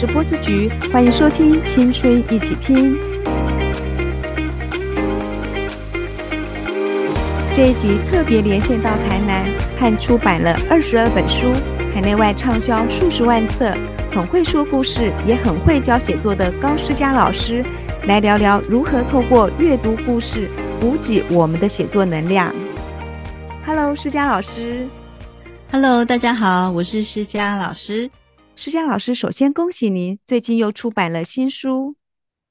[0.00, 2.98] 是波斯菊，欢迎收听《青春一起听》。
[7.54, 9.44] 这一集特别连线到台南，
[9.78, 11.52] 和出版了二十二本书、
[11.92, 13.74] 海内外畅销数十万册、
[14.10, 17.62] 很会说故事，也很会教写作的高诗佳老师，
[18.04, 20.48] 来聊聊如何透过阅读故事
[20.80, 22.50] 补给我们的写作能量。
[23.66, 24.88] Hello，诗佳老师。
[25.70, 28.10] Hello，大家好，我是诗佳老师。
[28.60, 31.96] 诗佳老师，首先恭喜您最近又出版了新书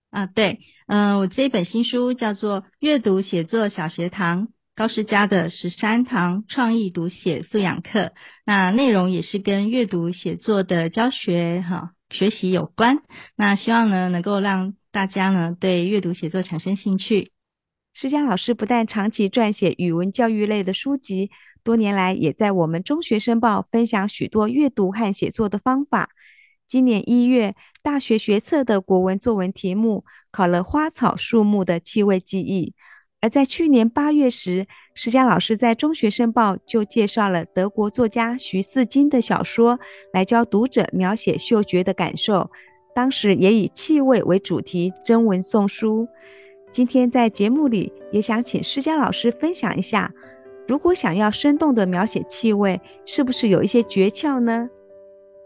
[0.10, 0.26] 啊！
[0.26, 8.12] 对，嗯，我这本新书叫做《阅读写作小学堂》，高诗佳的十三堂创意读写素养课。
[8.44, 13.04] 那内容也是跟阅读写作的教学哈学习有关。
[13.36, 17.32] 那希望呢，能够让大家呢对阅读写作产生兴趣。
[17.94, 21.30] 施佳老师不但长期撰写语文教育类的书籍。
[21.70, 26.10] 多年来，也在我们中学生报分享许多阅读和写作的方法。
[26.68, 27.54] 今年一月，
[27.84, 32.74] 大学学测的国文作文题目考了花草树木的气味记忆。
[33.22, 39.80] 而在去年八月时，施佳老师在中学生报就介绍了德国作家徐四金的小说，
[40.12, 42.50] 来教读者描写嗅觉的感受。
[42.96, 46.08] 当时也以气味为主题征文送书。
[46.72, 50.12] 今天在节目里，也想请施佳老师分享一下。
[50.70, 54.70] 如果想要生动的描写气味，是不是有一些诀窍呢？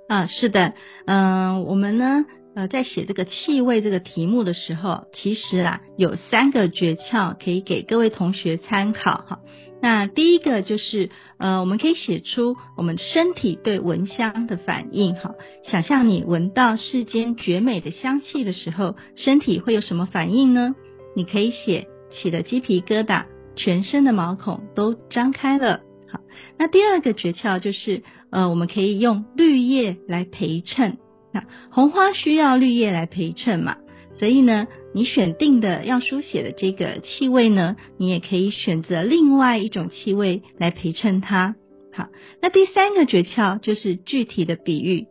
[0.10, 0.74] 啊，是的，
[1.06, 9.40] 嗯，我们呢，呃，在写这个气味这个题目的时候，其实啊，有三个诀窍可以给各位同学参考哈。
[9.82, 15.36] 那第一个就是，呃，我们可以写出我们身体对闻香的反应哈。
[15.64, 20.76] 想象你闻到世间绝美的香气的时候，身体会有什么反应呢？
[21.16, 23.24] 你可以写起了鸡皮疙瘩。
[23.56, 25.82] 全身的毛孔都张开了。
[26.12, 26.20] 好，
[26.58, 30.98] 那第二个诀窍就是，呃，我们可以用绿叶来陪衬。
[31.34, 33.78] 那红花需要绿叶来陪衬嘛？
[34.20, 41.56] 所以呢，你选定的要书写的这个气味呢，你也可以选择另外一种气味来陪衬它。
[41.92, 42.10] 好，
[42.42, 45.08] 那第三个诀窍就是具体的比喻。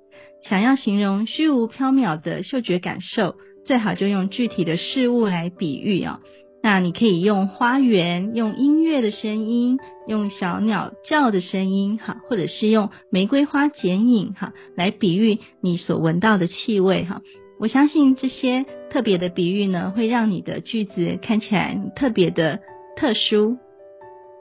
[0.48, 6.20] 想要形容虚无缥缈的嗅觉感受，最好就用具体的事物来比喻啊。
[6.62, 17.20] 那你可以用花园、用音乐的声音、用小鸟叫的声音，哈，或者是用玫瑰花剪影，哈，来比喻你所闻到的气味，哈。
[17.58, 22.60] 我相信这些特别的比喻呢，会让你的句子看起来特别的
[22.96, 23.56] 特殊。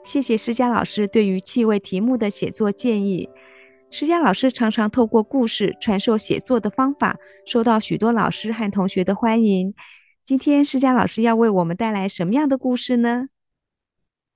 [0.04, 3.28] 谢谢施佳老师对于气味题目的写作建议。
[3.90, 7.16] 施佳老师常常透过故事传授写作的方法，
[7.46, 9.74] 受到许多老师和同学的欢迎。
[10.24, 13.26] 今天施佳老师要为我们带来什么样的故事呢？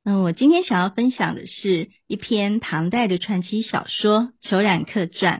[0.02, 5.38] 嗯，我今天想要分享的是一篇唐代的传奇小说《裘染客传》。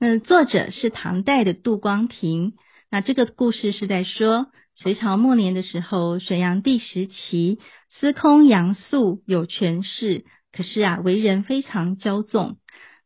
[0.00, 2.54] 那作者是唐代的杜光庭。
[2.90, 12.56] 那这个故事是在说隋朝末年的时候，隋炀帝时期，司空杨素有权势，可是啊，为人非常骄纵。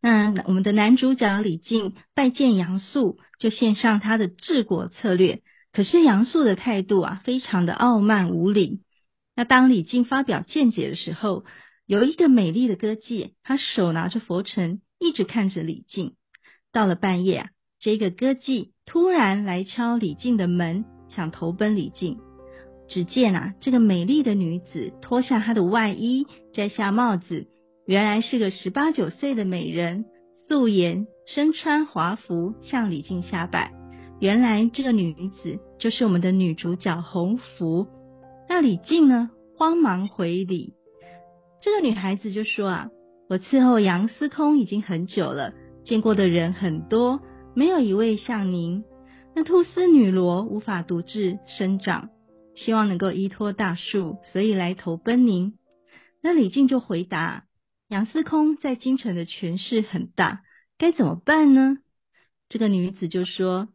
[0.01, 5.43] 那我们的男主角李靖拜见杨素，就献上他的治国策略。
[5.79, 8.81] 可是杨素的态度啊，非常的傲慢无礼。
[9.37, 11.45] 那当李靖发表见解的时候，
[11.87, 16.15] 有一个美丽的歌妓，她手拿着佛尘，一直看着李靖。
[16.73, 22.19] 到了半夜啊，这个歌妓突然来敲李靖的门，想投奔李靖。
[22.89, 27.47] 只见啊，这个美丽的女子脱下她的外衣，摘下帽子，
[27.87, 30.07] 原来是个十八九岁的美人，
[30.49, 33.71] 素颜，身穿华服，向李靖下拜。
[34.21, 37.87] 原来这个女子就是我们的女主角洪福。
[38.49, 40.75] 那李靖呢，慌忙回礼。
[41.63, 42.89] 这个女孩子就说啊
[43.31, 47.21] ：“我伺候杨司空已经很久了，见过的人很多，
[47.55, 48.83] 没有一位像您。
[49.37, 52.09] 那菟丝女罗无法独自生长，
[52.57, 55.55] 希望能够依托大树，所以来投奔您。”
[56.21, 57.45] 那李靖就回答
[57.89, 60.41] ：“杨司空在京城的权势很大，
[60.77, 61.77] 该怎么办呢？”
[62.51, 63.69] 这个女子就说。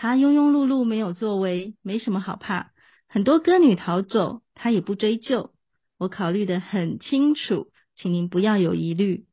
[0.00, 2.72] 他庸庸碌碌，没有作为，没什么好怕。
[3.06, 5.52] 很多歌女逃走，他也不追究。
[5.98, 9.26] 我考虑的很清楚，请您不要有疑虑。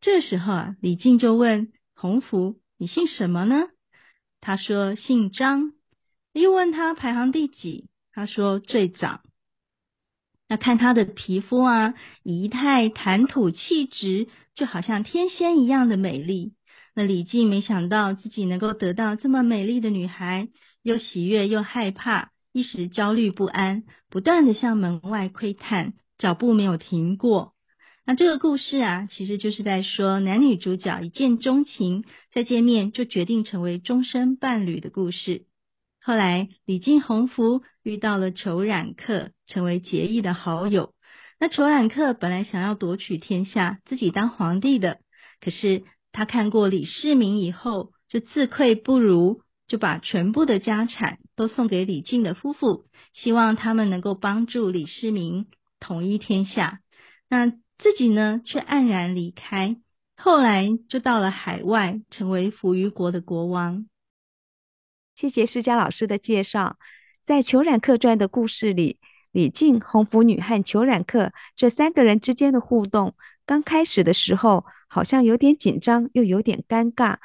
[0.00, 3.66] 这时候啊，李靖就问洪福：“你姓什么呢？”
[4.40, 5.72] 他说：“姓张。”
[6.32, 9.22] 又问他排行第几，他说：“最长。”
[10.48, 16.52] 那看他的皮肤啊，仪态、谈吐、气质，就好像天仙一样的美丽。
[16.94, 20.48] 那李靖没想到自己能够得到这么美丽的女孩，
[20.82, 27.52] 又喜悦又害怕，一时焦虑不安，不断的向门外窥探，脚步没有停过。
[28.06, 35.46] 那这个故事啊，其实就是在说男女主角一见钟情，再见面就决定成为终身伴侣的故事。
[36.02, 40.92] 后来李靖、洪福遇到了裘冉克，成为结义的好友。
[41.40, 44.98] 那裘冉克本来想要夺取天下，自己当皇帝的，
[45.40, 45.82] 可是
[46.14, 55.46] 他看过李世民以后，就自愧不如，就把全部的家产都送给李靖的夫妇，希望他们能够帮助李世民
[55.80, 56.78] 统一天下。
[57.28, 59.76] 那自己呢，却黯然离开。
[60.16, 63.86] 后来就到了海外，成为扶余国的国王。
[65.16, 66.76] 谢谢施佳老师的介绍。
[67.24, 69.00] 在《裘冉客传》的故事里，
[69.32, 74.64] 李靖、红拂女和裘冉客这三个人之间的互动，刚开始的时候
[74.94, 77.16] 好像有点紧张，又有点尴尬。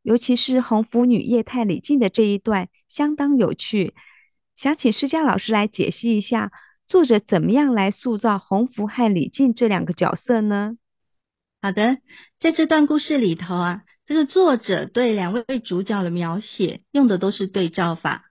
[0.00, 3.92] 尤其是红拂女夜探李靖的这一段，相当有趣。
[4.56, 6.50] 想请施佳老师来解析一下，
[6.86, 10.78] 作者怎么样来塑造红拂和李靖这两个角色呢？
[11.60, 11.98] 好的，
[12.40, 13.82] 在这段故事里头啊。
[14.06, 18.30] 这个作者对两位主角的描写用的都是对照法，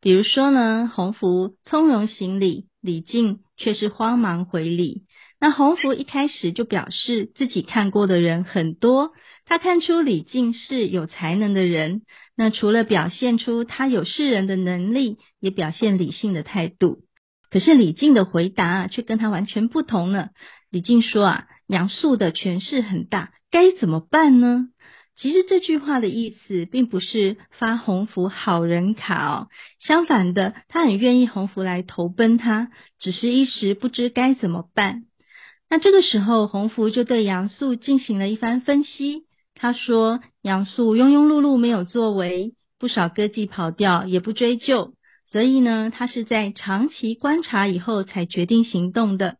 [0.00, 5.04] 比如说呢，洪福从容行礼，李靖却是慌忙回礼。
[5.40, 9.12] 那洪福一开始就表示自己看过的人很多，
[9.44, 12.02] 他看出李靖是有才能的人。
[12.36, 16.98] 那除了表现出他有世人的能力，也表现理性的态度。
[17.50, 20.30] 可是李靖的回答却跟他完全不同了。
[20.70, 24.68] 李靖说啊，杨素的权势很大，该怎么办呢？
[25.16, 29.48] 其实这句话的意思并不是发洪福好人卡哦，
[29.80, 32.70] 相反的，他很愿意洪福来投奔他，
[33.00, 35.04] 只是一时不知该怎么办。
[35.70, 39.24] 那这个时候，洪福就对杨素进行了一番分析。
[39.54, 44.92] 他说：“杨素庸庸碌碌，没有作为，不少歌妓跑掉，也不追究，
[45.26, 49.36] 所以呢，他是在长期观察以后才决定行动的。”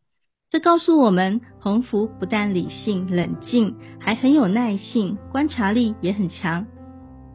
[0.50, 6.66] 这告诉我们，洪福不但理性冷静，还很有耐性，观察力也很强。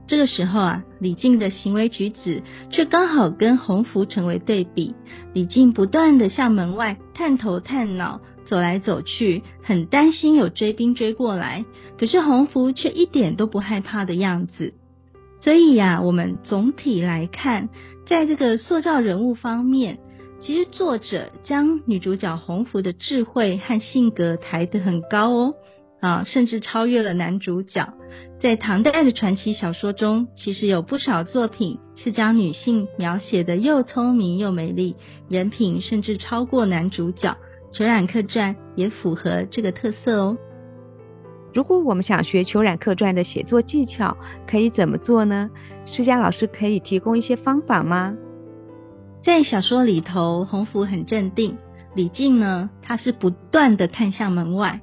[0.08, 4.94] 这个时候啊，李靖的行为举止却刚好跟洪福成为对比。
[5.34, 8.20] 李靖不断的向门外探头探脑，
[8.54, 11.66] 走来走去，很担心有追兵追过来。
[11.98, 14.76] 可是洪福却一点都不害怕的样子。
[15.38, 17.70] 所以呀，我们总体来看，
[18.06, 19.98] 在这个塑造人物方面。
[20.40, 25.56] 其实作者将女主角红福的智慧和性格抬得很高哦，
[26.00, 27.92] 啊，甚至超越了男主角。
[28.40, 34.96] 在唐代的传奇小说中，其实有不少作品是将女性描写的又聪明又美丽，
[35.28, 37.32] 人品甚至超过男主角。
[37.74, 40.38] 《裘染客传》也符合这个特色哦。
[41.54, 44.16] 如果我们想学《裘冉客传》的写作技巧，
[44.48, 45.50] 可以怎么做呢？
[45.86, 48.16] 施佳老师可以提供一些方法吗？
[49.26, 51.58] 在小说里头，洪福很镇定，
[51.96, 54.80] 李靖呢，他是不断的看向门外。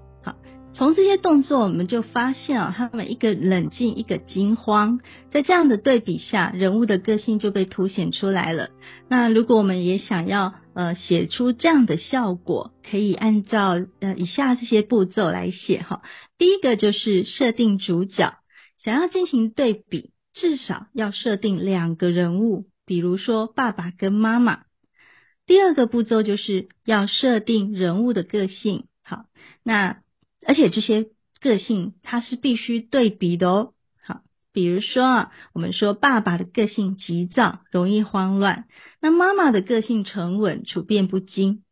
[0.72, 5.00] 从这些动作，我们就发现啊，他们一个冷静，一个惊慌，
[5.30, 8.70] 在这样的对比下，人物的个性就被凸显出来了。
[9.08, 16.02] 那如果我们也想要呃写出这样的效果，可以按照呃以下这些步骤来写哈。
[16.38, 18.34] 第一个就是设定主角，
[18.78, 22.66] 想要进行对比，至少要设定两个人物。
[22.86, 24.60] 比如说爸爸跟妈妈，
[25.46, 28.84] 第二个步骤就是要设定人物的个性。
[29.04, 29.24] 好，
[29.64, 29.98] 那
[30.46, 31.06] 而且这些
[31.40, 33.72] 个性它是必须对比的哦。
[34.02, 34.20] 好，
[34.52, 38.64] 比如说啊，我们说爸爸的个性急躁，容易慌乱；
[39.00, 41.62] 那妈妈的个性沉稳，处变不惊。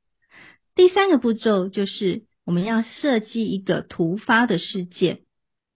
[0.74, 5.20] 第三个步骤就是我们要设计一个突发的事件。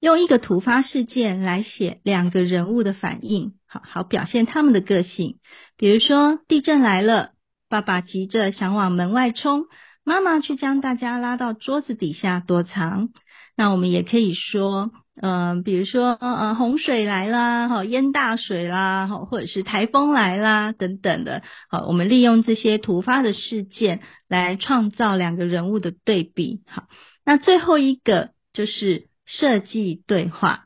[0.01, 5.39] 用一个突发事件来写两个人物的反应，好好表现他们的个性。
[5.77, 7.31] 比如说地震来了，
[7.69, 9.67] 爸爸急着想往门外冲，
[10.04, 13.09] 妈妈去将大家拉到桌子底下躲藏。
[13.56, 14.90] 那我们也可以说，
[15.21, 21.42] 嗯，比如说呃洪水来啦，好淹大水啦，好或者是台风来啦等等的。
[21.71, 26.62] 好，我们利用这些突发的事件来创造两个人物的对比。
[26.66, 26.85] 好，
[27.25, 29.09] 那最后一个就是。
[29.25, 30.64] 设计对话，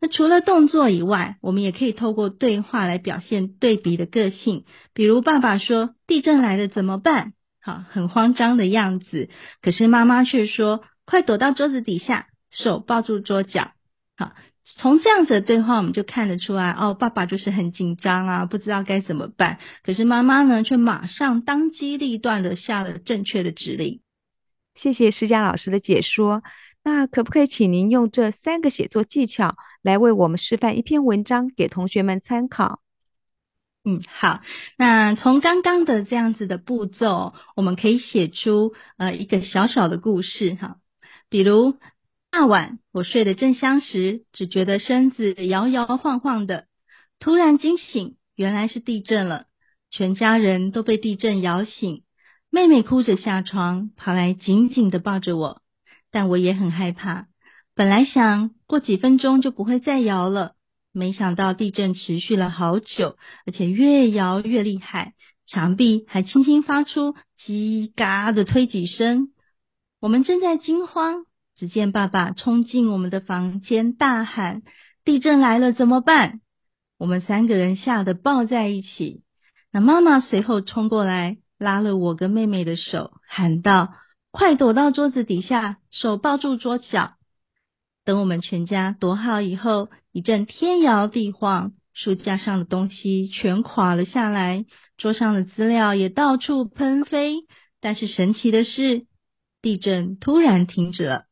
[0.00, 4.64] 那除了动作以外，我们也可以透过对话来表现对比的个性。
[4.94, 7.34] 比如爸爸说：“地震来了怎么办？”
[7.68, 9.28] 啊，很慌张的样子。
[9.60, 13.72] 可是妈妈却说：“快躲到桌子底下，手抱住桌角。”
[14.16, 14.32] 好，
[14.78, 19.58] 从这样子的对话，我们就看得出来，哦，爸爸就是很紧张啊，不知道该怎么办。
[19.84, 24.00] 可是妈妈呢，却马上当机立断的下了正确的指令。
[24.74, 26.42] 谢谢施佳老师的解说。
[26.84, 32.80] 那可不可以请您用这三个写作技巧来为我们示范一篇文章给同学们参考？
[33.84, 34.40] 嗯，好。
[34.76, 40.76] 那从刚刚的这样子的步骤，我们可以写出呃一个小小的故事哈。
[41.30, 41.78] 比如
[42.30, 46.66] 那晚我睡得正香时，只觉得身子摇摇晃晃的，
[47.18, 49.46] 突然惊醒，原来是地震了，
[49.90, 52.02] 全家人都被地震摇醒。
[52.50, 55.62] 妹妹哭着下床，跑来紧紧的抱着我，
[56.10, 57.26] 但我也很害怕。
[57.74, 60.54] 本来想过几分钟就不会再摇了，
[60.92, 63.16] 没想到地震持续了好久，
[63.46, 65.14] 而且越摇越厉害，
[65.46, 69.28] 墙壁还轻轻发出“叽嘎”的推挤声。
[70.00, 71.24] 我们正在惊慌，
[71.56, 74.62] 只见爸爸冲进我们的房间，大喊
[75.04, 76.40] ：“地震来了，怎么办？”
[76.98, 79.22] 我们三个人吓得抱在一起。
[79.72, 81.38] 那妈妈随后冲过来。
[81.60, 83.92] 拉了我跟妹妹的手，喊道
[84.30, 87.14] ：“快躲到桌子底下，手抱住桌角。”
[88.06, 89.88] 等我们全家躲好以后，
[90.18, 94.64] 一阵天摇地晃，书架上的东西全垮了下来，
[94.96, 97.36] 桌上的资料也到处喷飞。
[97.80, 99.06] 但是神奇的是，
[99.62, 101.26] 地震突然停止了。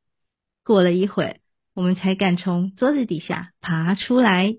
[0.64, 1.40] 过了一会，
[1.75, 4.55] 我们才敢从桌子底下爬出来。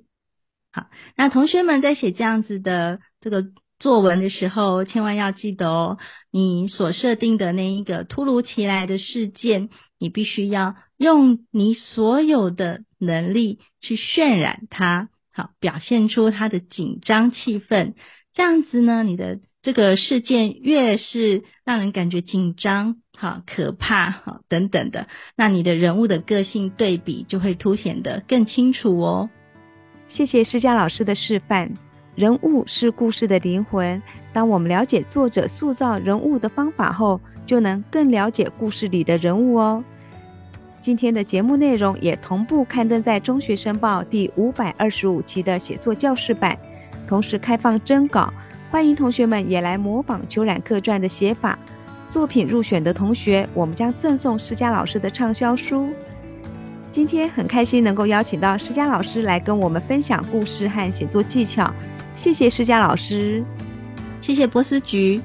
[0.74, 3.46] 好，那同学们在写这样子的这个。
[3.80, 6.00] 作文的时候，千万要记得哦，
[6.32, 9.70] 你所设定的那一个突如其来的事件，
[10.00, 17.94] 你必须要用你所有的能力去渲染它，好，表现出它的紧张气氛。
[18.34, 29.30] 这样子呢，你的这个事件越是让人感觉紧张、好可怕、好等等的，那你的人物的个性对比就会凸显得更清楚哦。
[30.08, 31.72] 谢谢施佳老师的示范。
[32.16, 34.02] 人物是故事的灵魂。
[34.34, 39.84] 当我们了解作者塑造人物的方法后，就能更了解故事里的人物哦。
[40.88, 46.58] 今天的节目内容也同步刊登在《中学生报》第五百二十五期的写作教室版，
[47.06, 48.34] 同时开放征稿，
[48.72, 51.60] 欢迎同学们也来模仿《裘冉客传》的写法。
[52.08, 55.90] 作品入选的同学，我们将赠送施佳老师的畅销书。
[56.90, 61.70] 今天很开心能够邀请到施佳老师来跟我们分享故事和写作技巧。
[62.16, 63.44] 谢谢施佳老师，
[64.22, 65.22] 谢谢波斯菊。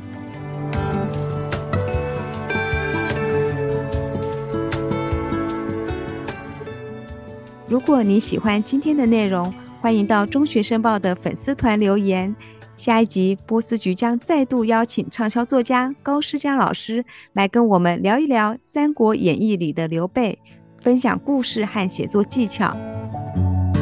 [7.73, 9.51] 如果你喜欢今天的内容，
[9.81, 12.37] 欢迎到中学生报的粉丝团留言。
[12.77, 17.03] 下一集波斯菊将再度邀请畅销作家高诗佳老师
[17.33, 20.39] 来跟我们聊一聊《三国演义》里的刘备，
[20.83, 22.77] 分享故事和写作技巧。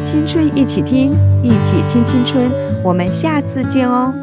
[0.05, 1.11] 青春一起听，
[1.43, 2.49] 一起听青春。
[2.85, 4.15] 我们下次见哦。